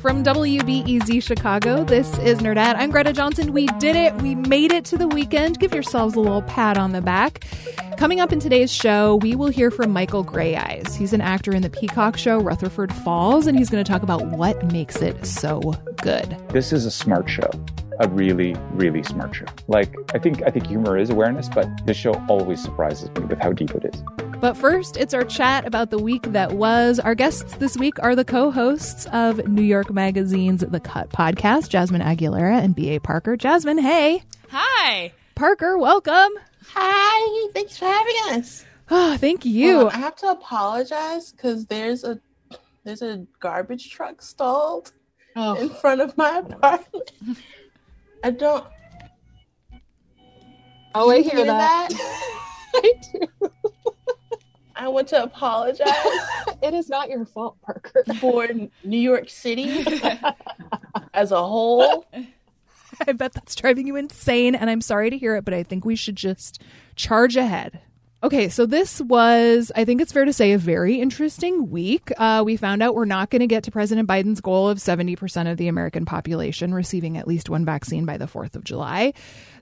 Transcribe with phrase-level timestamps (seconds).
[0.00, 2.76] From WBEZ Chicago, this is Nerdette.
[2.76, 3.52] I'm Greta Johnson.
[3.52, 4.14] We did it.
[4.22, 5.58] We made it to the weekend.
[5.58, 7.44] Give yourselves a little pat on the back.
[7.96, 10.94] Coming up in today's show, we will hear from Michael Greyeyes.
[10.94, 14.24] He's an actor in the Peacock show Rutherford Falls, and he's going to talk about
[14.26, 15.60] what makes it so
[16.00, 16.36] good.
[16.50, 17.50] This is a smart show
[18.00, 19.46] a really, really smart show.
[19.66, 23.40] Like I think I think humor is awareness, but this show always surprises me with
[23.40, 24.02] how deep it is.
[24.40, 27.00] But first, it's our chat about the week that was.
[27.00, 32.02] Our guests this week are the co-hosts of New York Magazine's The Cut podcast, Jasmine
[32.02, 33.00] Aguilera and B.A.
[33.00, 33.36] Parker.
[33.36, 34.22] Jasmine, hey.
[34.50, 35.12] Hi.
[35.34, 36.30] Parker, welcome.
[36.68, 37.48] Hi.
[37.52, 38.64] Thanks for having us.
[38.92, 39.80] Oh, thank you.
[39.80, 42.20] Um, I have to apologize because there's a
[42.84, 44.92] there's a garbage truck stalled
[45.34, 45.56] oh.
[45.56, 47.10] in front of my apartment.
[48.22, 48.64] I don't.
[50.94, 51.90] Oh, I hear, hear that.
[51.90, 52.44] that?
[52.76, 53.50] I do.
[54.78, 55.88] I want to apologize.
[56.62, 58.04] it is not your fault, Parker.
[58.20, 58.48] For
[58.84, 59.84] New York City
[61.12, 62.06] as a whole.
[63.06, 65.84] I bet that's driving you insane, and I'm sorry to hear it, but I think
[65.84, 66.62] we should just
[66.94, 67.80] charge ahead.
[68.20, 72.10] Okay, so this was, I think it's fair to say, a very interesting week.
[72.16, 75.48] Uh, we found out we're not going to get to President Biden's goal of 70%
[75.48, 79.12] of the American population receiving at least one vaccine by the 4th of July.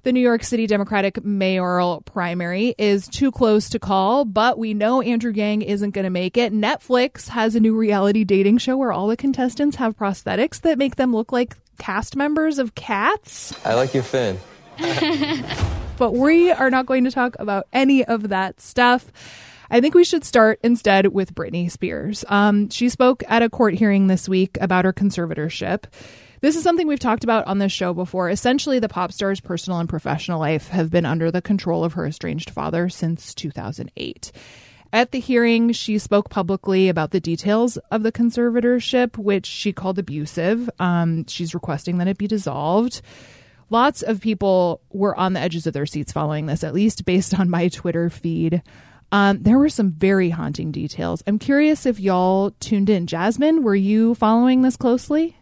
[0.04, 5.02] The New York City Democratic mayoral primary is too close to call, but we know
[5.02, 6.50] Andrew Yang isn't going to make it.
[6.50, 10.96] Netflix has a new reality dating show where all the contestants have prosthetics that make
[10.96, 13.52] them look like cast members of cats.
[13.66, 14.38] I like your fin.
[15.98, 19.10] but we are not going to talk about any of that stuff.
[19.70, 22.24] I think we should start instead with Britney Spears.
[22.28, 25.84] Um, she spoke at a court hearing this week about her conservatorship.
[26.40, 28.30] This is something we've talked about on this show before.
[28.30, 32.06] Essentially, the pop star's personal and professional life have been under the control of her
[32.06, 34.32] estranged father since 2008.
[34.92, 39.98] At the hearing, she spoke publicly about the details of the conservatorship, which she called
[39.98, 40.70] abusive.
[40.78, 43.02] Um, she's requesting that it be dissolved
[43.70, 47.38] lots of people were on the edges of their seats following this, at least based
[47.38, 48.62] on my Twitter feed.
[49.12, 51.22] Um, there were some very haunting details.
[51.26, 53.06] I'm curious if y'all tuned in.
[53.06, 55.36] Jasmine, were you following this closely?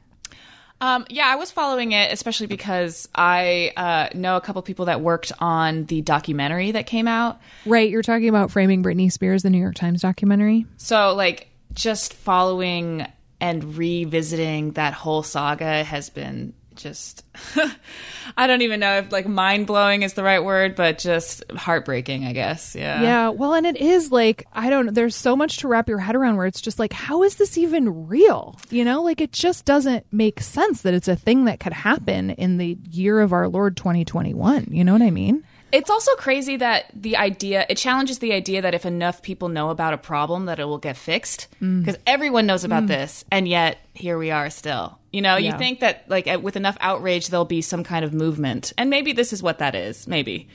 [0.81, 5.01] Um, yeah, I was following it, especially because I uh, know a couple people that
[5.01, 7.41] worked on the documentary that came out.
[7.65, 10.67] Right, you're talking about framing Britney Spears, the New York Times documentary.
[10.77, 13.07] So, like, just following
[13.41, 17.25] and revisiting that whole saga has been just
[18.37, 22.25] I don't even know if like mind blowing is the right word, but just heartbreaking,
[22.25, 22.75] I guess.
[22.75, 23.03] Yeah.
[23.03, 23.29] Yeah.
[23.29, 26.37] Well, and it is like, I don't there's so much to wrap your head around
[26.37, 28.59] where it's just like, how is this even real?
[28.71, 32.31] You know, like it just doesn't make sense that it's a thing that could happen
[32.31, 34.69] in the year of our Lord 2021.
[34.71, 35.45] You know what I mean?
[35.75, 39.71] It's also crazy that the idea it challenges the idea that if enough people know
[39.71, 42.01] about a problem that it will get fixed because mm.
[42.07, 42.89] everyone knows about mm.
[42.89, 44.99] this and yet here we are still.
[45.11, 45.53] You know, yeah.
[45.53, 48.73] you think that like with enough outrage there'll be some kind of movement.
[48.79, 50.07] And maybe this is what that is.
[50.07, 50.49] Maybe.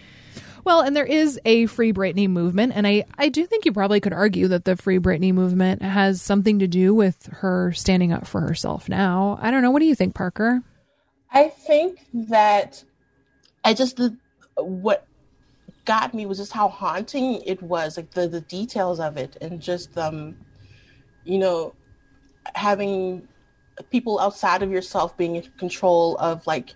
[0.63, 4.02] Well, and there is a Free Britney movement, and I, I do think you probably
[4.02, 8.28] could argue that the Free Britney movement has something to do with her standing up
[8.28, 9.40] for herself now.
[9.41, 9.72] I don't know.
[9.72, 10.62] What do you think, Parker?
[11.31, 12.84] I think that
[13.63, 14.00] I just
[14.58, 15.08] what
[15.89, 19.59] got me was just how haunting it was, like the the details of it, and
[19.59, 20.38] just um,
[21.25, 21.73] you know,
[22.53, 23.27] having
[23.89, 26.75] people outside of yourself being in control of like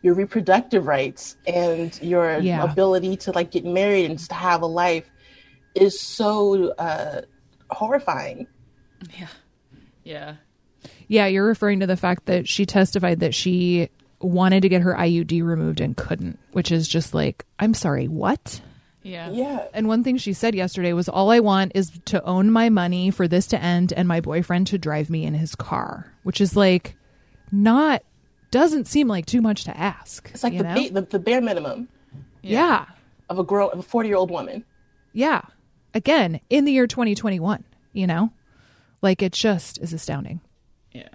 [0.00, 2.62] your reproductive rights and your yeah.
[2.64, 5.10] ability to like get married and just have a life
[5.74, 7.20] is so uh,
[7.70, 8.46] horrifying.
[9.18, 9.28] Yeah.
[10.04, 10.34] Yeah.
[11.08, 13.90] Yeah, you're referring to the fact that she testified that she
[14.24, 18.60] wanted to get her IUD removed and couldn't, which is just like, I'm sorry, what?
[19.02, 19.30] Yeah.
[19.30, 19.66] Yeah.
[19.74, 23.10] And one thing she said yesterday was all I want is to own my money
[23.10, 26.56] for this to end and my boyfriend to drive me in his car, which is
[26.56, 26.96] like
[27.52, 28.02] not
[28.50, 30.30] doesn't seem like too much to ask.
[30.32, 31.88] It's like the, ba- the, the bare minimum.
[32.42, 32.60] Yeah.
[32.60, 32.84] yeah.
[33.28, 34.64] Of a girl of a 40-year-old woman.
[35.12, 35.42] Yeah.
[35.92, 38.30] Again, in the year 2021, you know?
[39.02, 40.40] Like it just is astounding.
[40.92, 41.08] Yeah.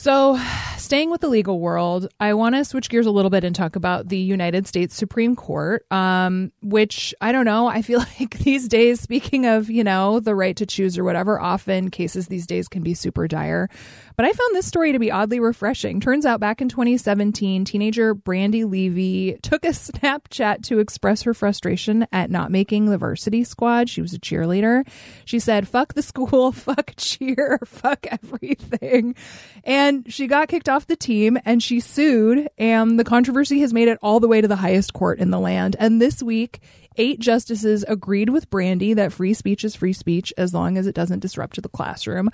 [0.00, 0.40] So,
[0.76, 3.74] staying with the legal world, I want to switch gears a little bit and talk
[3.74, 7.66] about the United States Supreme Court, um, which I don't know.
[7.66, 11.40] I feel like these days, speaking of, you know, the right to choose or whatever,
[11.40, 13.68] often cases these days can be super dire.
[14.14, 15.98] But I found this story to be oddly refreshing.
[15.98, 22.06] Turns out back in 2017, teenager Brandi Levy took a Snapchat to express her frustration
[22.12, 23.88] at not making the varsity squad.
[23.88, 24.86] She was a cheerleader.
[25.24, 29.16] She said, fuck the school, fuck cheer, fuck everything.
[29.64, 32.48] And she got kicked off the team and she sued.
[32.58, 35.40] And the controversy has made it all the way to the highest court in the
[35.40, 35.76] land.
[35.78, 36.60] And this week,
[36.96, 40.94] eight justices agreed with Brandi that free speech is free speech as long as it
[40.94, 42.28] doesn't disrupt the classroom.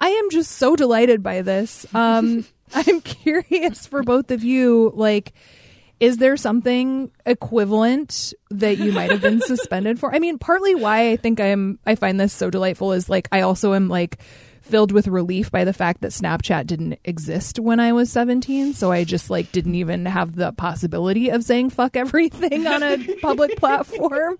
[0.00, 1.86] I am just so delighted by this.
[1.94, 5.32] Um, I'm curious for both of you, like,
[5.98, 10.14] is there something equivalent that you might have been suspended for?
[10.14, 13.42] I mean, partly why I think I'm I find this so delightful is like I
[13.42, 14.18] also am like
[14.70, 18.72] filled with relief by the fact that Snapchat didn't exist when I was 17.
[18.74, 23.14] So I just like didn't even have the possibility of saying fuck everything on a
[23.20, 24.38] public platform.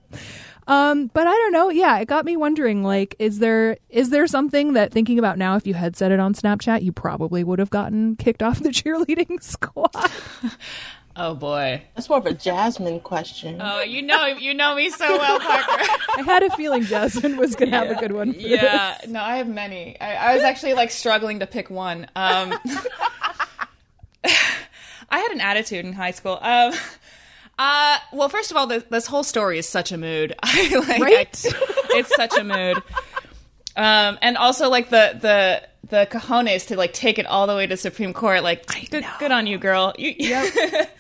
[0.67, 1.71] Um, but I don't know.
[1.71, 2.85] Yeah, it got me wondering.
[2.85, 5.57] Like, is there is there something that thinking about now?
[5.57, 8.69] If you had said it on Snapchat, you probably would have gotten kicked off the
[8.71, 9.91] cheerleading squad.
[11.17, 13.61] Oh boy, that's more of a Jasmine question.
[13.61, 15.67] Oh, you know, you know me so well, Parker.
[16.17, 17.85] I had a feeling Jasmine was going to yeah.
[17.85, 18.35] have a good one.
[18.39, 19.11] yeah, this.
[19.11, 20.01] no, I have many.
[20.01, 22.07] I, I, was actually like struggling to pick one.
[22.15, 22.55] Um,
[24.25, 26.39] I had an attitude in high school.
[26.41, 26.73] Um,
[27.59, 30.35] uh, well, first of all, this, this, whole story is such a mood.
[30.43, 31.45] I, like, right?
[31.45, 31.51] I,
[31.91, 32.81] it's such a mood.
[33.77, 37.67] Um, and also like the the the cojones to like take it all the way
[37.67, 38.43] to Supreme Court.
[38.43, 39.95] Like, good, good on you, girl.
[39.99, 40.91] You, yep.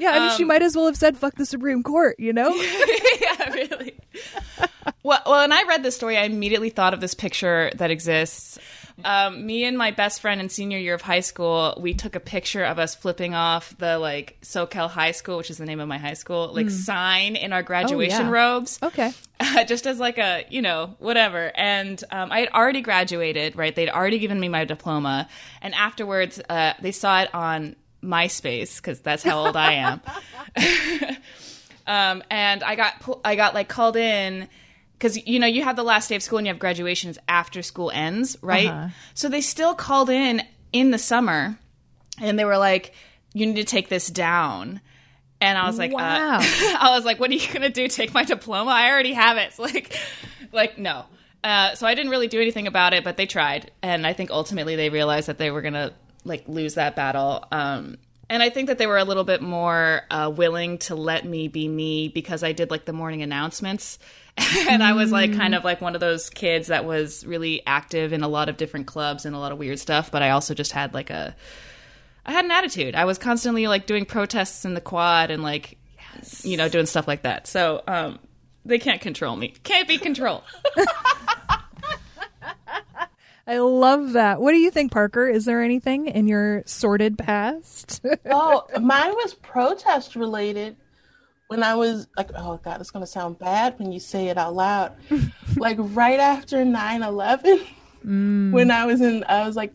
[0.00, 2.32] Yeah, I mean, um, she might as well have said "fuck the Supreme Court," you
[2.32, 2.54] know?
[3.20, 3.94] yeah, really.
[5.02, 8.58] well, well, when I read this story, I immediately thought of this picture that exists.
[9.04, 12.20] Um, me and my best friend in senior year of high school, we took a
[12.20, 15.88] picture of us flipping off the like Soquel High School, which is the name of
[15.88, 16.70] my high school, like mm.
[16.70, 18.30] sign in our graduation oh, yeah.
[18.30, 18.78] robes.
[18.82, 19.12] Okay.
[19.38, 21.52] Uh, just as like a, you know, whatever.
[21.54, 23.74] And um, I had already graduated, right?
[23.74, 25.28] They'd already given me my diploma.
[25.62, 30.00] And afterwards, uh, they saw it on MySpace because that's how old I am.
[31.86, 34.48] um, and I got I got like called in
[35.00, 37.62] because you know you have the last day of school and you have graduations after
[37.62, 38.68] school ends, right?
[38.68, 38.88] Uh-huh.
[39.14, 40.42] So they still called in
[40.72, 41.58] in the summer,
[42.20, 42.92] and they were like,
[43.32, 44.80] "You need to take this down."
[45.40, 46.38] And I was like, uh, wow.
[46.38, 46.42] Uh,
[46.80, 47.88] I was like, what are you gonna do?
[47.88, 48.70] Take my diploma?
[48.70, 49.54] I already have it.
[49.54, 49.98] So like,
[50.52, 51.06] like no.
[51.42, 54.30] Uh, so I didn't really do anything about it, but they tried, and I think
[54.30, 55.94] ultimately they realized that they were gonna
[56.24, 57.46] like lose that battle.
[57.50, 57.96] Um,
[58.30, 61.48] and I think that they were a little bit more uh, willing to let me
[61.48, 63.98] be me because I did like the morning announcements.
[64.68, 68.12] and I was like kind of like one of those kids that was really active
[68.12, 70.54] in a lot of different clubs and a lot of weird stuff, but I also
[70.54, 71.34] just had like a
[72.24, 72.94] I had an attitude.
[72.94, 75.76] I was constantly like doing protests in the quad and like
[76.14, 76.44] yes.
[76.44, 77.48] you know doing stuff like that.
[77.48, 78.20] So um
[78.64, 79.54] they can't control me.
[79.64, 80.44] Can't be controlled.
[83.50, 84.40] I love that.
[84.40, 85.26] What do you think, Parker?
[85.26, 88.00] Is there anything in your sordid past?
[88.30, 90.76] oh, mine was protest related.
[91.48, 94.38] When I was like, oh God, it's going to sound bad when you say it
[94.38, 94.92] out loud.
[95.56, 97.66] like right after 9 11,
[98.06, 98.52] mm.
[98.52, 99.74] when I was in, I was like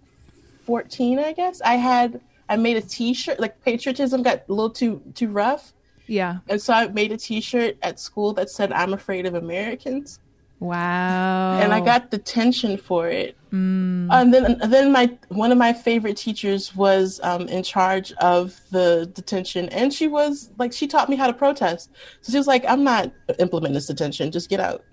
[0.63, 4.69] 14, I guess, I had, I made a t shirt, like patriotism got a little
[4.69, 5.73] too, too rough.
[6.07, 6.37] Yeah.
[6.47, 10.21] And so I made a t shirt at school that said, I'm afraid of Americans.
[10.59, 11.59] Wow.
[11.59, 13.37] And I got detention for it.
[13.51, 14.07] Mm.
[14.11, 19.09] And then then my one of my favorite teachers was um, in charge of the
[19.13, 21.91] detention and she was like she taught me how to protest.
[22.21, 24.83] So she was like, I'm not implementing this detention, just get out.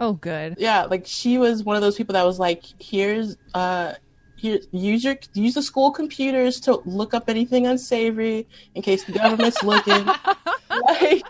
[0.00, 0.56] Oh good.
[0.58, 3.94] Yeah, like she was one of those people that was like, here's uh
[4.36, 9.12] here use your use the school computers to look up anything unsavory in case the
[9.12, 10.06] government's looking.
[10.70, 11.22] like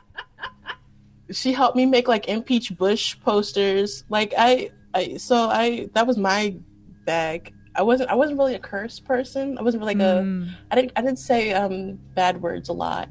[1.31, 4.05] she helped me make like impeach Bush posters.
[4.09, 6.57] Like I, I so I that was my
[7.05, 7.55] bag.
[7.75, 9.59] I wasn't I wasn't really a curse person.
[9.59, 10.49] I wasn't really like mm.
[10.49, 13.09] a I didn't I didn't say um bad words a lot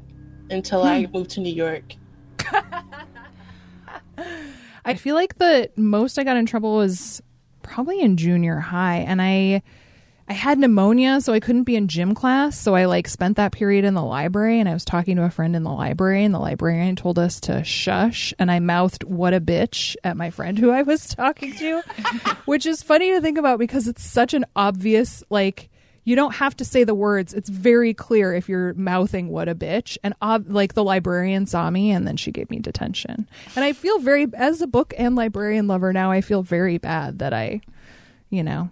[0.50, 1.12] until I hmm.
[1.12, 1.94] moved to New York.
[4.84, 7.22] I feel like the most I got in trouble was
[7.62, 9.62] probably in junior high and I
[10.30, 12.58] I had pneumonia, so I couldn't be in gym class.
[12.58, 15.30] So I like spent that period in the library and I was talking to a
[15.30, 19.32] friend in the library and the librarian told us to shush and I mouthed what
[19.32, 21.82] a bitch at my friend who I was talking to,
[22.44, 25.70] which is funny to think about because it's such an obvious like
[26.04, 27.32] you don't have to say the words.
[27.32, 29.96] It's very clear if you're mouthing what a bitch.
[30.02, 33.28] And ob- like the librarian saw me and then she gave me detention.
[33.56, 37.20] And I feel very as a book and librarian lover now I feel very bad
[37.20, 37.62] that I
[38.28, 38.70] you know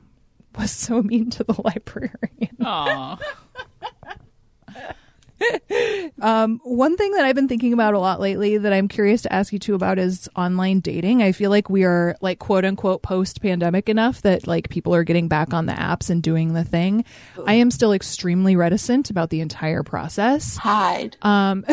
[0.59, 2.57] was so mean to the librarian.
[2.65, 3.19] Aw.
[6.23, 9.33] Um, one thing that I've been thinking about a lot lately that I'm curious to
[9.33, 11.23] ask you two about is online dating.
[11.23, 15.05] I feel like we are like quote unquote post pandemic enough that like people are
[15.05, 17.05] getting back on the apps and doing the thing.
[17.47, 20.57] I am still extremely reticent about the entire process.
[20.57, 21.17] Hide.
[21.21, 21.65] Um,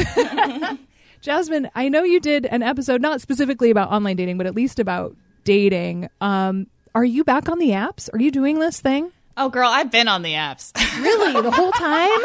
[1.21, 4.77] Jasmine, I know you did an episode not specifically about online dating, but at least
[4.77, 6.09] about dating.
[6.19, 8.09] Um, are you back on the apps?
[8.13, 9.11] Are you doing this thing?
[9.35, 10.73] Oh, girl, I've been on the apps.
[11.01, 12.19] Really, the whole time?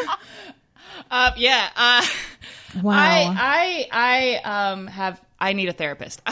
[1.11, 1.69] uh, yeah.
[1.75, 2.07] Uh,
[2.83, 2.93] Wow.
[2.95, 5.21] I, I, I um, have.
[5.41, 6.21] I need a therapist.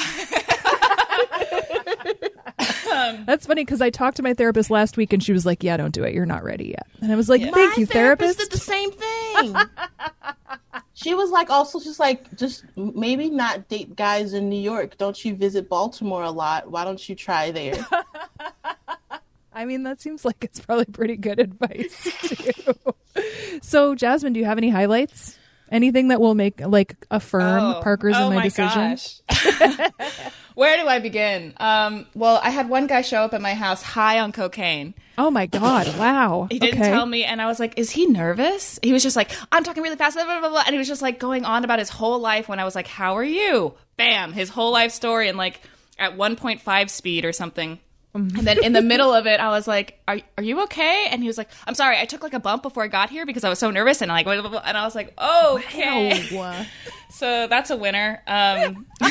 [2.96, 5.62] Um, That's funny because I talked to my therapist last week and she was like,
[5.62, 6.14] "Yeah, don't do it.
[6.14, 8.90] You're not ready yet." And I was like, My "Thank you, therapist." did the same
[8.90, 9.54] thing.
[10.94, 14.96] she was like, also just like, just maybe not date guys in New York.
[14.96, 16.70] Don't you visit Baltimore a lot?
[16.70, 17.86] Why don't you try there?
[19.52, 22.74] I mean, that seems like it's probably pretty good advice too.
[23.62, 25.38] so, Jasmine, do you have any highlights?
[25.70, 28.96] Anything that will make like affirm Parker's oh in my, my decision?
[28.96, 29.90] gosh.
[30.54, 31.52] Where do I begin?
[31.58, 34.94] Um, well, I had one guy show up at my house high on cocaine.
[35.18, 35.86] Oh my god!
[35.98, 36.46] Wow.
[36.50, 36.90] He didn't okay.
[36.90, 39.82] tell me, and I was like, "Is he nervous?" He was just like, "I'm talking
[39.82, 40.62] really fast," blah, blah, blah, blah.
[40.64, 42.48] and he was just like going on about his whole life.
[42.48, 45.60] When I was like, "How are you?" Bam, his whole life story, and like
[45.98, 47.78] at 1.5 speed or something.
[48.16, 48.38] Mm-hmm.
[48.38, 51.22] And then in the middle of it, I was like, "Are are you okay?" And
[51.22, 53.44] he was like, "I'm sorry, I took like a bump before I got here because
[53.44, 54.62] I was so nervous." And like, blah, blah, blah.
[54.64, 56.64] and I was like, "Oh, "Okay." Wow.
[57.08, 58.20] So that's a winner.
[58.26, 58.84] Um,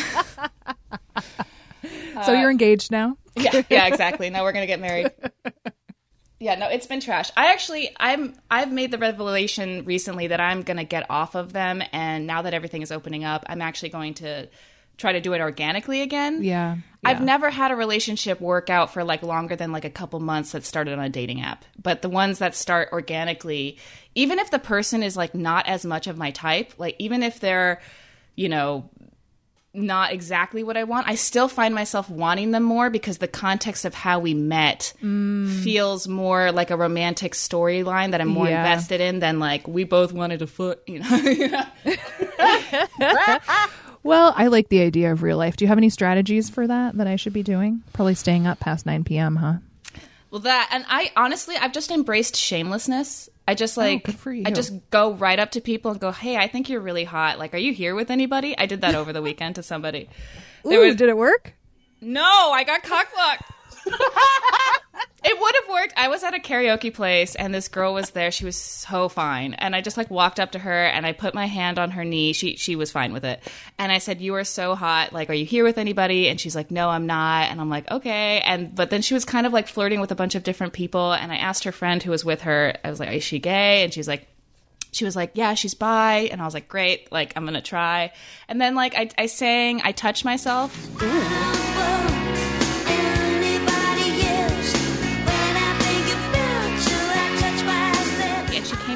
[2.26, 3.18] so you're engaged now?
[3.36, 4.30] yeah, yeah, exactly.
[4.30, 5.12] Now we're gonna get married.
[6.40, 7.32] Yeah, no, it's been trash.
[7.38, 11.82] I actually, I'm, I've made the revelation recently that I'm gonna get off of them,
[11.94, 14.50] and now that everything is opening up, I'm actually going to
[14.98, 16.44] try to do it organically again.
[16.44, 16.78] Yeah.
[17.06, 20.54] I've never had a relationship work out for like longer than like a couple months
[20.54, 21.64] that started on a dating app.
[21.82, 23.78] But the ones that start organically,
[24.16, 27.40] even if the person is like not as much of my type, like even if
[27.40, 27.80] they're,
[28.36, 28.90] you know,
[29.76, 33.86] not exactly what I want, I still find myself wanting them more because the context
[33.86, 35.64] of how we met mm.
[35.64, 38.66] feels more like a romantic storyline that I'm more Yeah.
[38.66, 41.10] invested in than like we both wanted a foot, you know.
[44.06, 45.58] Well, I like the idea of real life.
[45.58, 47.82] Do you have any strategies for that that I should be doing?
[47.92, 49.56] Probably staying up past 9 p.m., huh?
[50.30, 53.30] Well, that and I honestly, I've just embraced shamelessness.
[53.48, 54.44] I just oh, like, Oh, for you.
[54.46, 57.40] I just go right up to people and go, "Hey, I think you're really hot.
[57.40, 60.10] Like, are you here with anybody?" I did that over the weekend to somebody.
[60.66, 61.54] Ooh, was- did it work?
[62.02, 63.92] No, I got cock cockblocked.
[65.28, 65.94] it would have worked.
[65.98, 68.30] I was at a karaoke place and this girl was there.
[68.30, 69.56] She was so fine.
[69.56, 72.06] And I just like walked up to her and I put my hand on her
[72.06, 72.32] knee.
[72.34, 73.42] She she was fine with it.
[73.80, 75.14] And I said, "You are so hot.
[75.14, 77.90] Like, are you here with anybody?" And she's like, "No, I'm not." And I'm like,
[77.90, 80.74] "Okay." And but then she was kind of like flirting with a bunch of different
[80.74, 82.76] people and I asked her friend who was with her.
[82.84, 84.28] I was like, "Is she gay?" And she's like,
[84.92, 88.14] she was like, "Yeah, she's bi," and I was like, "Great, like I'm gonna try."
[88.48, 92.15] And then like I, I sang, I touched myself, and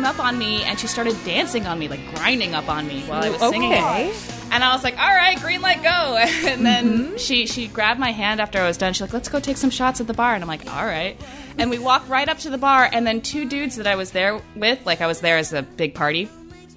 [0.10, 3.24] up on me and she started dancing on me, like grinding up on me while
[3.24, 4.10] I was singing Okay.
[4.10, 4.34] it.
[4.52, 6.18] And I was like, "All right, green light, go!"
[6.50, 7.18] And then mm-hmm.
[7.18, 8.94] she she grabbed my hand after I was done.
[8.94, 11.16] She's like, "Let's go take some shots at the bar." And I'm like, "All right."
[11.60, 14.10] And we walked right up to the bar, and then two dudes that I was
[14.12, 16.28] there with, like I was there as a big party.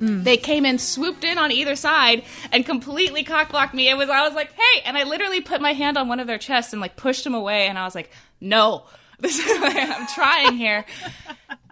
[0.01, 0.25] Mm.
[0.25, 3.89] They came in, swooped in on either side, and completely cockblocked me.
[3.89, 6.27] It was I was like, "Hey!" And I literally put my hand on one of
[6.27, 7.69] their chests and like pushed them away.
[7.69, 8.85] And I was like, "No,
[9.23, 10.85] this is, I'm trying here."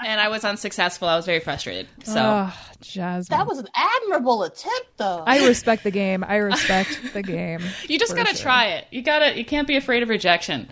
[0.03, 1.09] And I was unsuccessful.
[1.09, 1.87] I was very frustrated.
[2.05, 3.37] So Oh, Jasmine.
[3.37, 5.23] that was an admirable attempt, though.
[5.27, 6.25] I respect the game.
[6.27, 7.61] I respect the game.
[7.89, 8.43] you just gotta sure.
[8.43, 8.87] try it.
[8.91, 9.37] You gotta.
[9.37, 10.69] You can't be afraid of rejection.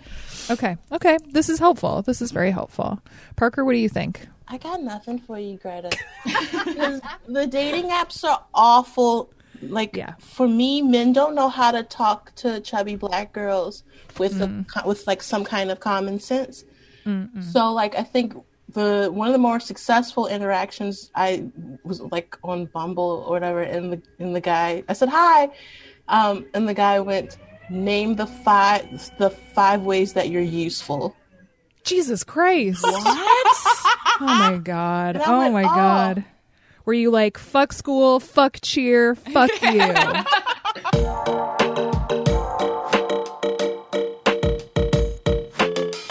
[0.49, 0.77] Okay.
[0.91, 1.17] Okay.
[1.29, 2.01] This is helpful.
[2.01, 2.99] This is very helpful.
[3.35, 4.27] Parker, what do you think?
[4.47, 5.91] I got nothing for you, Greta.
[6.63, 9.29] 'Cause the dating apps are awful.
[9.61, 10.13] Like Yeah.
[10.17, 13.83] for me, men don't know how to talk to chubby black girls
[14.17, 14.85] with a, mm.
[14.87, 16.63] with like some kind of common sense.
[17.41, 18.33] So like I think
[18.73, 21.45] the one of the more successful interactions I
[21.83, 25.49] was like on Bumble or whatever, and the and the guy I said hi,
[26.07, 27.37] um, and the guy went
[27.69, 28.83] name the five
[29.17, 31.15] the five ways that you're useful.
[31.83, 32.85] Jesus Christ.
[34.19, 34.27] What?
[34.31, 35.21] oh my God.
[35.25, 36.23] Oh went, my "Oh." God.
[36.85, 39.93] Were you like, fuck school, fuck cheer, fuck you?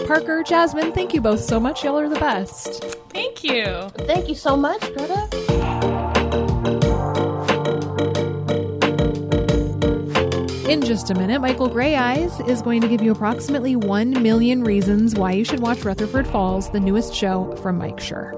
[0.09, 1.85] Parker, Jasmine, thank you both so much.
[1.85, 2.83] Y'all are the best.
[3.11, 3.91] Thank you.
[4.07, 5.29] Thank you so much, Greta.
[10.67, 15.15] In just a minute, Michael Greyeyes is going to give you approximately 1 million reasons
[15.15, 18.33] why you should watch Rutherford Falls, the newest show from Mike Schur.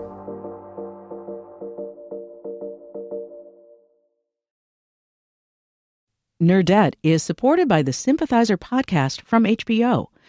[6.43, 10.07] Nerdette is supported by the Sympathizer podcast from HBO.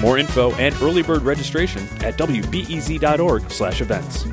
[0.00, 4.26] More info and early bird registration at wbez.org/events.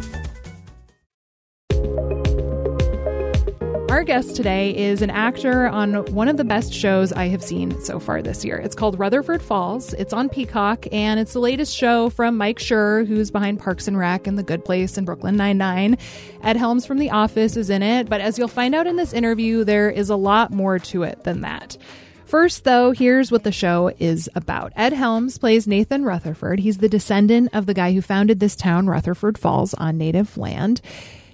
[3.89, 7.79] Our guest today is an actor on one of the best shows I have seen
[7.79, 8.57] so far this year.
[8.57, 9.93] It's called Rutherford Falls.
[9.93, 13.97] It's on Peacock, and it's the latest show from Mike Schur, who's behind Parks and
[13.97, 15.97] Rec and The Good Place and Brooklyn Nine-Nine.
[16.41, 19.13] Ed Helms from The Office is in it, but as you'll find out in this
[19.13, 21.77] interview, there is a lot more to it than that.
[22.25, 24.73] First, though, here's what the show is about.
[24.75, 26.59] Ed Helms plays Nathan Rutherford.
[26.59, 30.81] He's the descendant of the guy who founded this town, Rutherford Falls, on native land.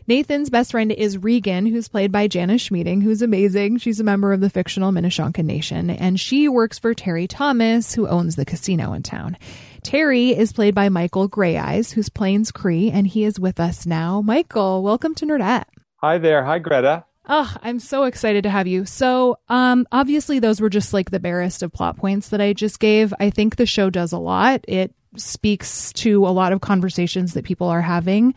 [0.08, 3.78] Nathan's best friend is Regan, who's played by Jana Schmieding, who's amazing.
[3.78, 8.08] She's a member of the fictional Minishonka Nation, and she works for Terry Thomas, who
[8.08, 9.38] owns the casino in town.
[9.84, 14.22] Terry is played by Michael Greyeyes, who's Plains Cree, and he is with us now.
[14.22, 15.66] Michael, welcome to Nerdette.
[15.98, 16.44] Hi there.
[16.44, 17.06] Hi, Greta.
[17.32, 18.86] Oh, I'm so excited to have you.
[18.86, 22.80] So, um, obviously, those were just like the barest of plot points that I just
[22.80, 23.14] gave.
[23.20, 24.66] I think the show does a lot.
[24.68, 28.34] It speaks to a lot of conversations that people are having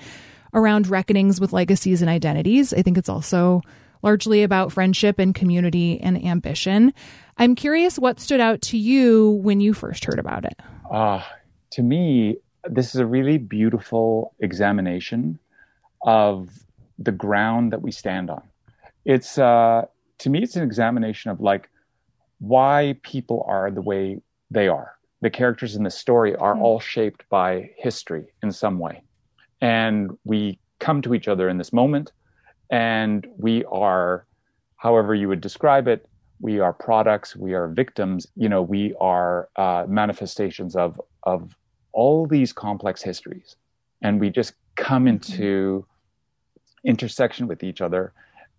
[0.52, 2.74] around reckonings with legacies and identities.
[2.74, 3.62] I think it's also
[4.02, 6.92] largely about friendship and community and ambition.
[7.38, 10.60] I'm curious what stood out to you when you first heard about it.
[10.90, 11.22] Uh,
[11.70, 15.38] to me, this is a really beautiful examination
[16.02, 16.50] of
[16.98, 18.42] the ground that we stand on.
[19.04, 19.86] It's uh,
[20.18, 21.68] to me, it's an examination of like
[22.38, 24.96] why people are the way they are.
[25.20, 26.62] The characters in the story are mm-hmm.
[26.62, 29.02] all shaped by history in some way
[29.62, 32.12] and we come to each other in this moment
[32.68, 34.26] and we are
[34.76, 36.06] however you would describe it
[36.40, 41.56] we are products we are victims you know we are uh, manifestations of of
[41.92, 43.56] all these complex histories
[44.02, 45.14] and we just come mm-hmm.
[45.14, 45.86] into
[46.84, 48.12] intersection with each other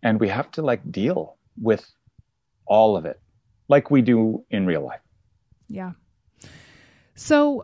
[0.04, 1.90] and we have to like deal with
[2.68, 3.20] all of it
[3.68, 5.02] like we do in real life
[5.68, 5.94] yeah
[7.16, 7.64] so,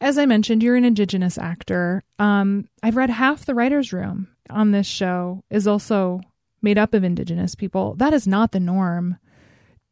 [0.00, 2.02] as I mentioned, you're an Indigenous actor.
[2.18, 6.20] Um, I've read half the writer's room on this show is also
[6.62, 7.94] made up of Indigenous people.
[7.94, 9.16] That is not the norm.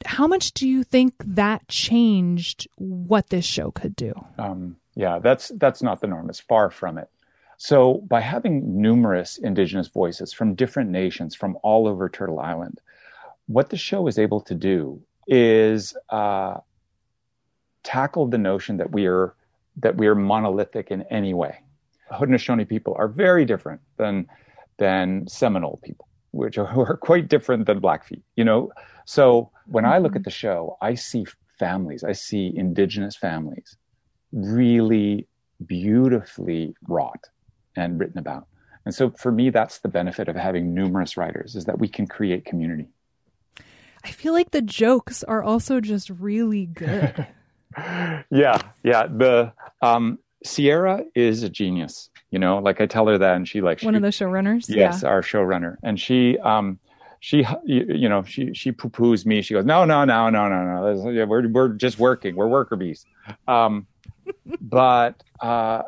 [0.04, 4.12] How much do you think that changed what this show could do?
[4.38, 6.28] Um, yeah, that's that's not the norm.
[6.28, 7.08] It's far from it.
[7.58, 12.80] So, by having numerous Indigenous voices from different nations from all over Turtle Island,
[13.46, 16.58] what the show is able to do is uh,
[17.82, 19.34] tackled the notion that we are
[19.78, 21.58] that we are monolithic in any way.
[22.10, 24.26] Haudenosaunee people are very different than
[24.78, 28.22] than Seminole people, which are, are quite different than Blackfeet.
[28.36, 28.70] You know,
[29.06, 29.94] so when mm-hmm.
[29.94, 31.26] I look at the show, I see
[31.58, 33.78] families, I see indigenous families,
[34.32, 35.26] really
[35.64, 37.30] beautifully wrought
[37.76, 38.46] and written about.
[38.84, 42.06] And so for me, that's the benefit of having numerous writers is that we can
[42.06, 42.88] create community.
[44.04, 47.26] I feel like the jokes are also just really good.
[47.76, 49.06] yeah, yeah.
[49.08, 52.10] The um, Sierra is a genius.
[52.30, 54.66] You know, like I tell her that, and she like one of the showrunners.
[54.68, 55.08] Yes, yeah.
[55.08, 56.78] our showrunner, and she um,
[57.20, 59.42] she you, you know she she poo poos me.
[59.42, 61.26] She goes, no, no, no, no, no, no.
[61.26, 62.36] We're we're just working.
[62.36, 63.04] We're worker bees.
[63.48, 63.86] Um,
[64.60, 65.82] but uh,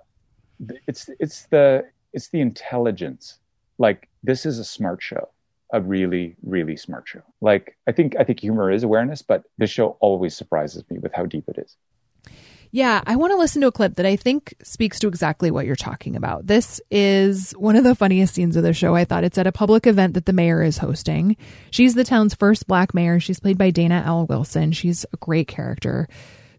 [0.87, 3.39] it's it's the it's the intelligence.
[3.79, 5.29] Like this is a smart show
[5.73, 9.69] a really really smart show like i think i think humor is awareness but this
[9.69, 11.77] show always surprises me with how deep it is
[12.71, 15.65] yeah, I want to listen to a clip that I think speaks to exactly what
[15.65, 16.47] you're talking about.
[16.47, 18.95] This is one of the funniest scenes of the show.
[18.95, 21.37] I thought it's at a public event that the mayor is hosting.
[21.71, 23.21] She's the town's first black mayor.
[23.21, 24.27] She's played by Dana L.
[24.27, 24.73] Wilson.
[24.73, 26.09] She's a great character.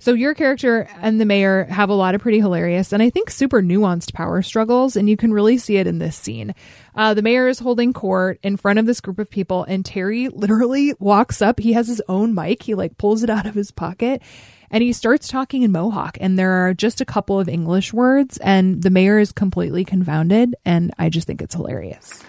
[0.01, 3.29] So your character and the mayor have a lot of pretty hilarious and I think
[3.29, 6.55] super nuanced power struggles, and you can really see it in this scene.
[6.95, 10.29] Uh, the mayor is holding court in front of this group of people, and Terry
[10.29, 11.59] literally walks up.
[11.59, 12.63] He has his own mic.
[12.63, 14.21] He like pulls it out of his pocket
[14.71, 18.37] and he starts talking in Mohawk, and there are just a couple of English words,
[18.37, 22.23] and the mayor is completely confounded, and I just think it's hilarious.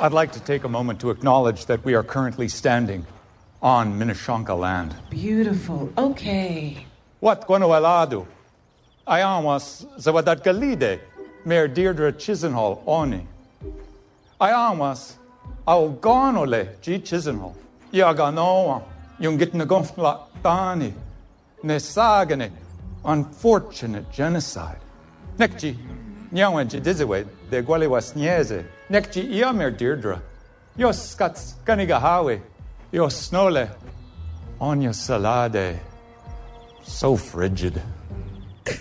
[0.00, 3.06] I'd like to take a moment to acknowledge that we are currently standing
[3.62, 4.94] on Minishonka land.
[5.10, 5.92] Beautiful.
[5.96, 6.86] Okay.
[7.20, 8.26] What Guanualadu?
[9.06, 11.00] Ayamas Zawadat Galide,
[11.44, 13.26] Mayor Deirdre Chisenhall, Oni.
[14.40, 15.14] Ayamas
[15.66, 17.54] Auganole G Chisenhall.
[17.92, 18.82] Yaganoa,
[19.20, 20.92] yung gitnagomla tani.
[21.64, 22.50] Nesagane,
[23.04, 24.80] unfortunate genocide.
[25.38, 25.76] Nekji,
[26.32, 28.64] nyawanji diziwe, de gwaliwas nyeze.
[28.90, 30.18] Nekji iamer Deirdre.
[30.76, 31.54] Yo skats
[32.96, 33.02] ganigahawe.
[33.02, 33.70] Yo snole.
[34.60, 35.78] Onya salade.
[36.82, 37.82] So frigid.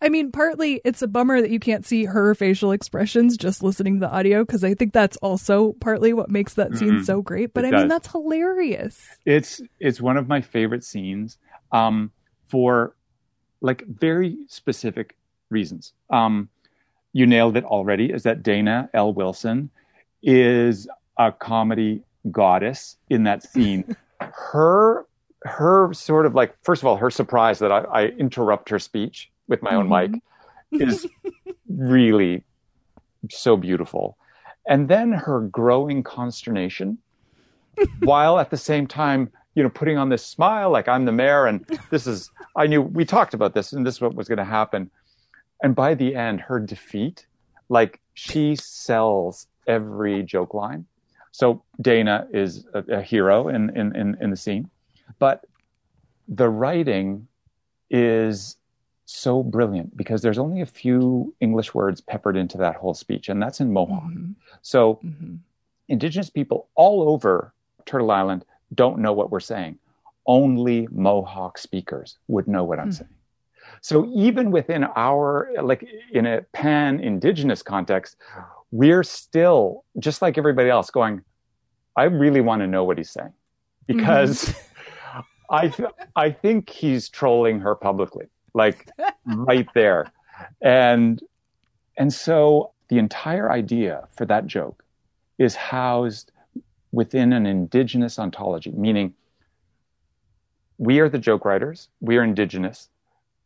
[0.00, 3.94] I mean, partly it's a bummer that you can't see her facial expressions just listening
[3.94, 7.04] to the audio because I think that's also partly what makes that scene mm-hmm.
[7.04, 7.54] so great.
[7.54, 7.80] But it I does.
[7.80, 9.00] mean, that's hilarious.
[9.24, 11.38] It's it's one of my favorite scenes
[11.72, 12.12] um,
[12.48, 12.94] for
[13.60, 15.16] like very specific
[15.50, 15.92] reasons.
[16.10, 16.48] Um,
[17.12, 18.12] you nailed it already.
[18.12, 19.12] Is that Dana L.
[19.12, 19.70] Wilson
[20.24, 23.96] is a comedy goddess in that scene.
[24.20, 25.06] her
[25.44, 29.30] her sort of like first of all her surprise that I, I interrupt her speech
[29.46, 30.12] with my own mm-hmm.
[30.12, 30.22] mic
[30.88, 31.06] is
[31.68, 32.42] really
[33.30, 34.16] so beautiful.
[34.66, 36.98] And then her growing consternation
[38.00, 41.46] while at the same time, you know, putting on this smile like I'm the mayor
[41.46, 44.38] and this is, I knew we talked about this and this is what was going
[44.38, 44.90] to happen.
[45.62, 47.26] And by the end, her defeat,
[47.68, 50.86] like she sells every joke line.
[51.32, 54.70] So Dana is a, a hero in, in, in, in the scene,
[55.18, 55.44] but
[56.28, 57.26] the writing
[57.90, 58.56] is
[59.06, 63.42] so brilliant because there's only a few English words peppered into that whole speech, and
[63.42, 64.04] that's in Mohawk.
[64.04, 64.32] Mm-hmm.
[64.62, 65.36] So, mm-hmm.
[65.88, 67.52] Indigenous people all over
[67.84, 69.78] Turtle Island don't know what we're saying.
[70.26, 72.92] Only Mohawk speakers would know what I'm mm-hmm.
[72.92, 73.10] saying.
[73.82, 78.16] So, even within our, like in a pan Indigenous context,
[78.74, 81.22] we're still, just like everybody else, going,
[81.96, 83.32] I really want to know what he's saying
[83.86, 84.46] because.
[84.46, 84.60] Mm-hmm.
[85.50, 88.88] I th- I think he's trolling her publicly like
[89.26, 90.10] right there.
[90.62, 91.22] And
[91.98, 94.82] and so the entire idea for that joke
[95.38, 96.32] is housed
[96.92, 99.12] within an indigenous ontology, meaning
[100.78, 102.88] we are the joke writers, we are indigenous.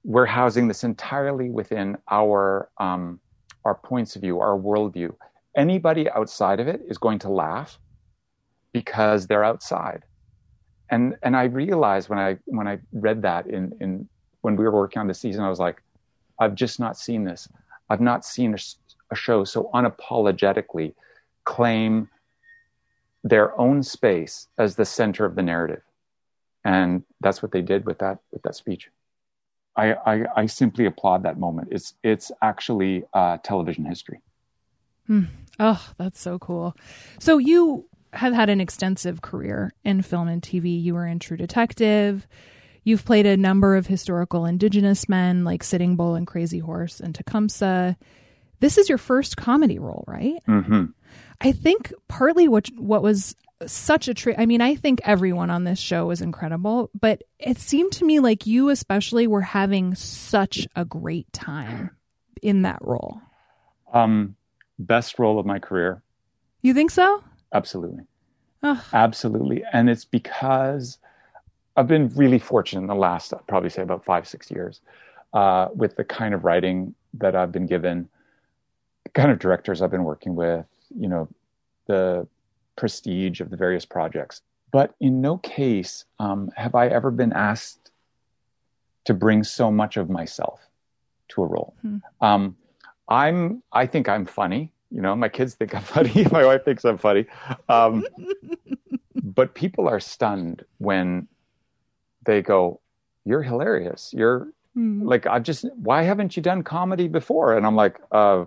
[0.04, 3.20] We're housing this entirely within our um,
[3.64, 5.14] our points of view, our worldview.
[5.56, 7.78] Anybody outside of it is going to laugh
[8.72, 10.04] because they're outside.
[10.90, 14.08] And and I realized when I when I read that in in
[14.42, 15.82] when we were working on the season, I was like,
[16.38, 17.48] I've just not seen this.
[17.90, 18.58] I've not seen a,
[19.10, 20.94] a show so unapologetically
[21.44, 22.08] claim
[23.24, 25.82] their own space as the center of the narrative.
[26.64, 28.90] And that's what they did with that with that speech.
[29.78, 31.68] I, I, I simply applaud that moment.
[31.70, 34.20] It's it's actually uh, television history.
[35.06, 35.24] Hmm.
[35.60, 36.76] Oh, that's so cool.
[37.18, 40.82] So you have had an extensive career in film and TV.
[40.82, 42.26] You were in True Detective.
[42.82, 47.14] You've played a number of historical indigenous men like Sitting Bull and Crazy Horse and
[47.14, 47.96] Tecumseh.
[48.60, 50.42] This is your first comedy role, right?
[50.48, 50.86] Mm-hmm.
[51.40, 54.36] I think partly what what was such a treat.
[54.38, 58.20] I mean, I think everyone on this show was incredible, but it seemed to me
[58.20, 61.90] like you especially were having such a great time
[62.42, 63.20] in that role.
[63.92, 64.36] Um,
[64.78, 66.02] best role of my career.
[66.62, 67.22] You think so?
[67.52, 68.04] Absolutely.
[68.92, 69.64] Absolutely.
[69.72, 70.98] And it's because
[71.76, 74.80] I've been really fortunate in the last, I'd probably say about five, six years,
[75.32, 78.08] uh, with the kind of writing that I've been given,
[79.04, 80.66] the kind of directors I've been working with,
[80.96, 81.28] you know,
[81.86, 82.26] the
[82.78, 84.40] prestige of the various projects.
[84.72, 87.90] But in no case um, have I ever been asked
[89.04, 90.60] to bring so much of myself
[91.28, 91.74] to a role.
[91.82, 91.96] Hmm.
[92.20, 92.56] Um,
[93.08, 94.72] I'm, I think I'm funny.
[94.90, 96.26] You know, my kids think I'm funny.
[96.30, 97.26] my wife thinks I'm funny.
[97.68, 98.04] Um,
[99.14, 101.26] but people are stunned when
[102.24, 102.80] they go,
[103.24, 104.12] "You're hilarious.
[104.14, 105.04] You're mm.
[105.04, 108.44] like I just why haven't you done comedy before?" And I'm like, "Uh,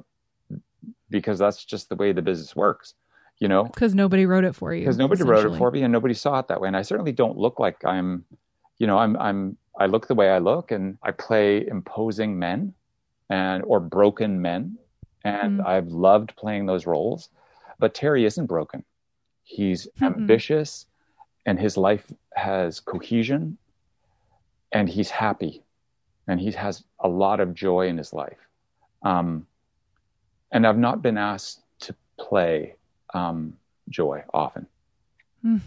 [1.10, 2.94] because that's just the way the business works."
[3.42, 4.82] You know, because nobody wrote it for you.
[4.82, 6.68] Because nobody wrote it for me, and nobody saw it that way.
[6.68, 8.24] And I certainly don't look like I'm,
[8.78, 12.74] you know, I'm I'm I look the way I look, and I play imposing men,
[13.30, 14.78] and or broken men,
[15.26, 15.66] and mm.
[15.66, 17.30] I've loved playing those roles.
[17.80, 18.86] But Terry isn't broken.
[19.44, 20.86] He's mm ambitious,
[21.46, 23.58] and his life has cohesion
[24.72, 25.64] and he's happy
[26.28, 28.38] and he has a lot of joy in his life.
[29.04, 29.48] Um,
[30.52, 32.76] and I've not been asked to play
[33.14, 33.54] um,
[33.90, 34.68] joy often.
[35.46, 35.62] Mm.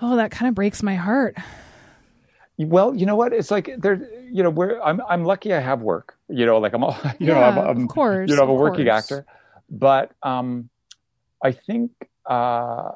[0.00, 1.36] Oh, that kind of breaks my heart.
[2.56, 3.32] Well, you know what?
[3.32, 4.08] It's like there.
[4.30, 5.00] You know, where I'm.
[5.08, 5.54] I'm lucky.
[5.54, 6.16] I have work.
[6.28, 6.84] You know, like I'm.
[6.84, 7.82] All, you yeah, know, I'm, I'm.
[7.84, 8.28] Of course.
[8.28, 9.04] You know, I'm a working course.
[9.04, 9.26] actor,
[9.70, 10.68] but um,
[11.42, 11.90] I think
[12.26, 12.92] uh,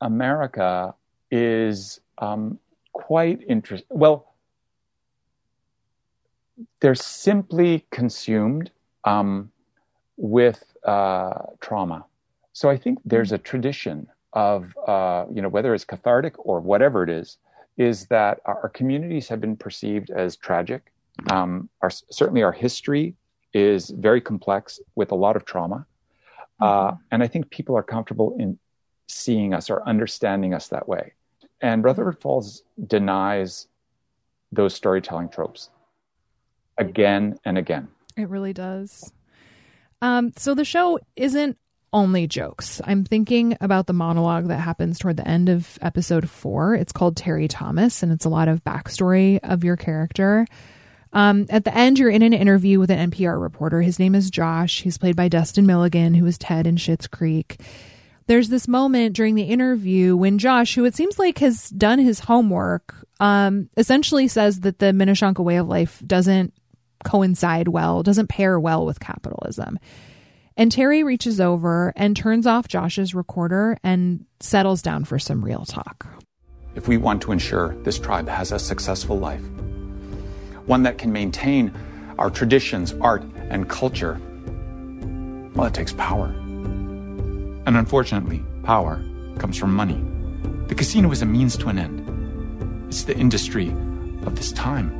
[0.00, 0.94] America
[1.30, 2.58] is um,
[2.92, 3.88] quite interesting.
[3.90, 4.34] Well,
[6.80, 8.70] they're simply consumed
[9.04, 9.50] um,
[10.20, 12.04] with uh, trauma.
[12.52, 17.02] So I think there's a tradition of, uh, you know, whether it's cathartic or whatever
[17.02, 17.38] it is,
[17.78, 20.92] is that our communities have been perceived as tragic.
[21.30, 23.14] Um, our, certainly, our history
[23.54, 25.86] is very complex with a lot of trauma.
[26.60, 26.96] Uh, mm-hmm.
[27.10, 28.58] and I think people are comfortable in
[29.08, 31.14] seeing us or understanding us that way.
[31.62, 33.68] And Rutherford Falls denies
[34.52, 35.70] those storytelling tropes
[36.76, 37.88] again and again.
[38.16, 39.12] It really does.
[40.02, 41.56] Um, so the show isn't
[41.92, 42.80] only jokes.
[42.84, 46.74] I'm thinking about the monologue that happens toward the end of episode four.
[46.74, 50.46] It's called Terry Thomas, and it's a lot of backstory of your character.
[51.12, 53.82] Um, at the end, you're in an interview with an NPR reporter.
[53.82, 54.82] His name is Josh.
[54.82, 57.60] He's played by Dustin Milligan, who is Ted in Schitt's Creek.
[58.26, 62.20] There's this moment during the interview when Josh, who it seems like has done his
[62.20, 66.54] homework, um, essentially says that the Minishonka way of life doesn't
[67.04, 69.78] coincide well, doesn't pair well with capitalism.
[70.56, 75.64] And Terry reaches over and turns off Josh's recorder and settles down for some real
[75.64, 76.06] talk.
[76.74, 79.42] If we want to ensure this tribe has a successful life,
[80.66, 81.74] one that can maintain
[82.18, 84.20] our traditions, art, and culture,
[85.54, 86.26] well, it takes power.
[86.26, 89.02] And unfortunately, power
[89.38, 90.04] comes from money.
[90.68, 92.86] The casino is a means to an end.
[92.88, 93.68] It's the industry
[94.26, 94.99] of this time.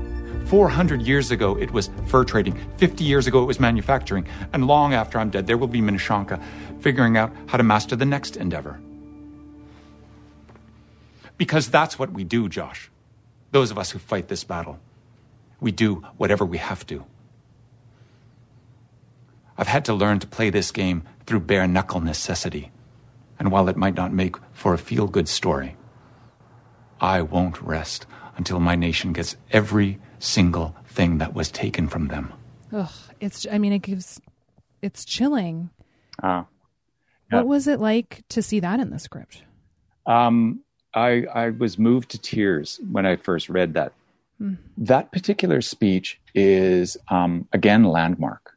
[0.50, 2.58] 400 years ago, it was fur trading.
[2.78, 4.26] 50 years ago, it was manufacturing.
[4.52, 6.42] And long after I'm dead, there will be Minishonka
[6.80, 8.80] figuring out how to master the next endeavor.
[11.36, 12.90] Because that's what we do, Josh.
[13.52, 14.80] Those of us who fight this battle.
[15.60, 17.04] We do whatever we have to.
[19.56, 22.72] I've had to learn to play this game through bare knuckle necessity.
[23.38, 25.76] And while it might not make for a feel good story,
[27.00, 28.04] I won't rest
[28.36, 32.32] until my nation gets every single thing that was taken from them.
[32.72, 33.46] Ugh, it's.
[33.50, 34.20] I mean, it gives.
[34.82, 35.70] It's chilling.
[36.22, 36.44] Uh,
[37.30, 37.38] yeah.
[37.38, 39.42] What was it like to see that in the script?
[40.06, 40.60] Um,
[40.94, 43.92] I I was moved to tears when I first read that.
[44.40, 44.58] Mm.
[44.78, 48.56] That particular speech is um, again landmark.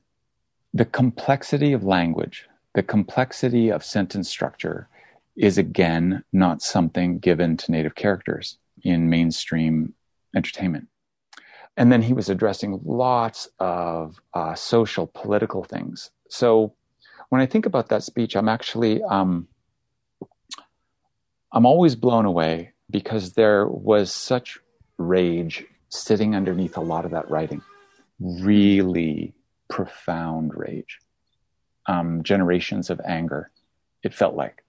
[0.73, 4.87] The complexity of language, the complexity of sentence structure,
[5.35, 9.93] is again not something given to native characters in mainstream
[10.35, 10.87] entertainment.
[11.75, 16.11] And then he was addressing lots of uh, social, political things.
[16.29, 16.73] So
[17.29, 19.47] when I think about that speech, I'm actually um,
[21.51, 24.59] I'm always blown away because there was such
[24.97, 27.61] rage sitting underneath a lot of that writing,
[28.19, 29.33] really
[29.69, 30.99] profound rage,
[31.87, 33.51] um, generations of anger.
[34.03, 34.63] It felt like,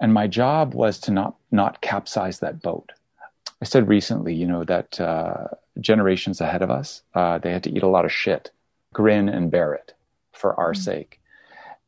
[0.00, 2.92] and my job was to not not capsize that boat.
[3.62, 5.48] I said recently, you know, that uh,
[5.80, 8.50] generations ahead of us, uh, they had to eat a lot of shit,
[8.94, 9.92] grin and bear it
[10.32, 10.82] for our mm-hmm.
[10.82, 11.20] sake.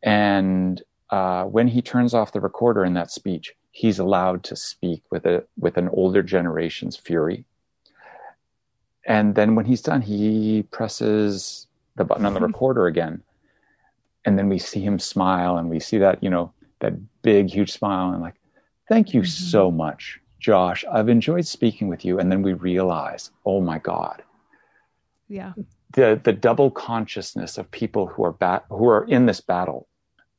[0.03, 5.03] And uh, when he turns off the recorder in that speech, he's allowed to speak
[5.11, 7.45] with a with an older generation's fury.
[9.07, 12.47] And then when he's done, he presses the button on the mm-hmm.
[12.47, 13.23] recorder again,
[14.25, 17.73] and then we see him smile, and we see that you know that big, huge
[17.73, 18.35] smile, and like,
[18.89, 19.51] thank you mm-hmm.
[19.51, 22.19] so much Josh, I've enjoyed speaking with you.
[22.19, 24.23] And then we realize, oh my God.
[25.29, 25.53] Yeah.
[25.95, 29.87] The, the double consciousness of people who are, bat- who are in this battle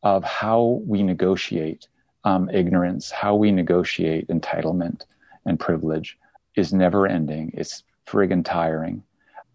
[0.04, 1.88] of how we negotiate
[2.26, 5.06] um, ignorance, how we negotiate entitlement
[5.46, 6.18] and privilege
[6.56, 7.52] is never ending.
[7.54, 9.04] It's friggin' tiring.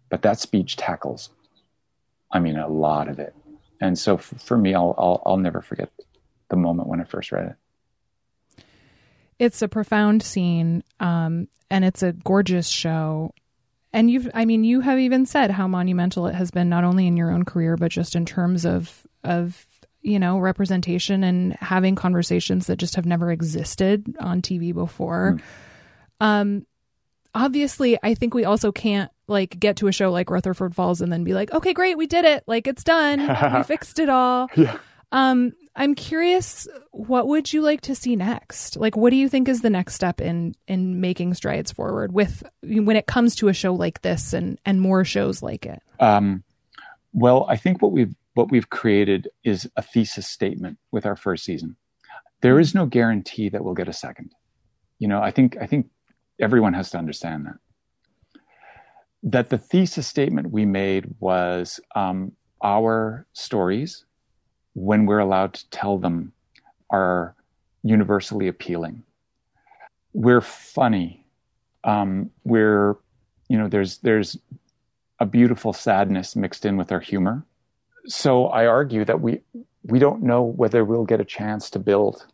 [0.09, 1.29] But that speech tackles,
[2.31, 3.35] I mean, a lot of it.
[3.81, 5.91] And so for, for me, I'll, I'll, I'll never forget
[6.49, 7.55] the moment when I first read it
[9.39, 13.33] it's a profound scene um, and it's a gorgeous show.
[13.91, 17.07] And you've i mean you have even said how monumental it has been not only
[17.07, 19.65] in your own career but just in terms of of
[20.03, 25.39] you know representation and having conversations that just have never existed on tv before.
[26.21, 26.25] Mm.
[26.25, 26.65] um
[27.33, 31.11] obviously i think we also can't like get to a show like rutherford falls and
[31.11, 32.43] then be like okay great we did it.
[32.45, 33.19] Like it's done.
[33.55, 34.49] We fixed it all.
[34.55, 34.77] Yeah.
[35.11, 38.75] um I'm curious, what would you like to see next?
[38.75, 42.43] Like, what do you think is the next step in in making strides forward with
[42.61, 45.81] when it comes to a show like this and and more shows like it?
[45.99, 46.43] Um,
[47.13, 51.45] well, I think what we've what we've created is a thesis statement with our first
[51.45, 51.75] season.
[52.41, 54.31] There is no guarantee that we'll get a second.
[54.97, 55.87] You know, I think I think
[56.39, 58.41] everyone has to understand that.
[59.23, 62.31] That the thesis statement we made was um,
[62.63, 64.05] our stories
[64.73, 66.33] when we're allowed to tell them,
[66.89, 67.35] are
[67.83, 69.03] universally appealing.
[70.13, 71.25] We're funny.
[71.83, 72.95] Um, we're,
[73.47, 74.37] you know, there's there's
[75.19, 77.45] a beautiful sadness mixed in with our humor.
[78.07, 79.41] So I argue that we
[79.83, 82.25] we don't know whether we'll get a chance to build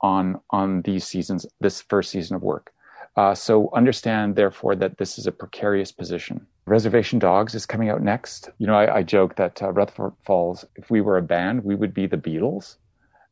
[0.00, 2.72] on on these seasons, this first season of work.
[3.16, 6.46] Uh, so understand, therefore, that this is a precarious position.
[6.66, 8.50] Reservation Dogs is coming out next.
[8.58, 11.74] You know, I, I joke that uh, Rutherford Falls, if we were a band, we
[11.74, 12.76] would be the Beatles,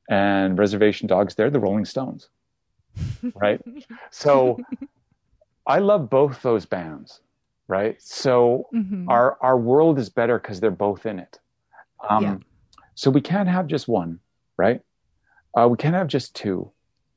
[0.09, 2.29] and Reservation Dogs, they're the Rolling Stones,
[3.35, 3.61] right?
[4.11, 4.59] so
[5.67, 7.21] I love both those bands,
[7.69, 8.01] right?
[8.03, 9.09] So mm-hmm.
[9.09, 11.38] our our world is better because they're both in it.
[12.09, 12.37] Um, yeah.
[12.95, 14.19] So we can't have just one,
[14.57, 14.81] right?
[15.57, 16.71] Uh, we can't have just two.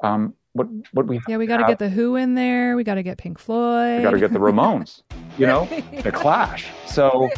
[0.03, 2.75] Um, what what we yeah we got to get the Who in there.
[2.75, 3.97] We got to get Pink Floyd.
[3.97, 5.01] We got to get the Ramones.
[5.37, 5.65] you know,
[6.03, 6.67] the Clash.
[6.87, 7.29] So,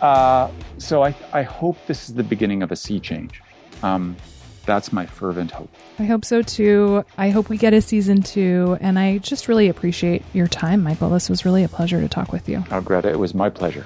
[0.00, 3.40] uh, so I I hope this is the beginning of a sea change.
[3.82, 4.16] Um,
[4.64, 5.74] that's my fervent hope.
[5.98, 7.04] I hope so too.
[7.18, 11.10] I hope we get a season two, and I just really appreciate your time, Michael.
[11.10, 12.64] This was really a pleasure to talk with you.
[12.70, 13.84] Oh, Greta, it was my pleasure.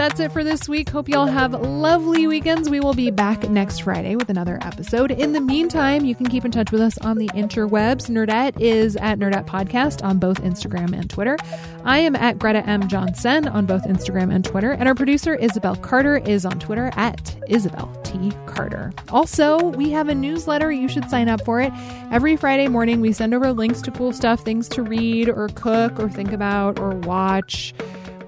[0.00, 0.88] That's it for this week.
[0.88, 2.70] Hope y'all have lovely weekends.
[2.70, 5.10] We will be back next Friday with another episode.
[5.10, 8.08] In the meantime, you can keep in touch with us on the interwebs.
[8.08, 11.36] Nerdette is at Nerdette Podcast on both Instagram and Twitter.
[11.84, 12.88] I am at Greta M.
[12.88, 14.72] Johnson on both Instagram and Twitter.
[14.72, 18.32] And our producer, Isabel Carter, is on Twitter at Isabel T.
[18.46, 18.94] Carter.
[19.10, 20.72] Also, we have a newsletter.
[20.72, 21.74] You should sign up for it.
[22.10, 26.00] Every Friday morning, we send over links to cool stuff, things to read or cook
[26.00, 27.74] or think about or watch.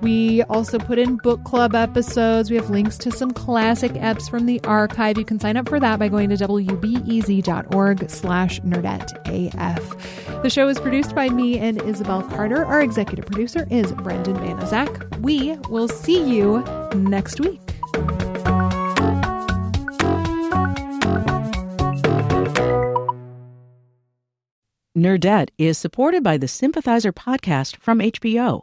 [0.03, 2.51] We also put in book club episodes.
[2.51, 5.17] We have links to some classic eps from the archive.
[5.17, 10.43] You can sign up for that by going to wbez.org slash nerdetteaf.
[10.43, 12.65] The show is produced by me and Isabel Carter.
[12.65, 15.21] Our executive producer is Brendan Banaszak.
[15.21, 17.61] We will see you next week.
[24.97, 28.63] Nerdette is supported by the Sympathizer podcast from HBO.